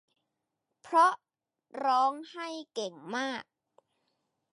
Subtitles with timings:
[0.83, 1.13] เพราะ
[1.85, 3.43] ร้องไห้เก่งมาก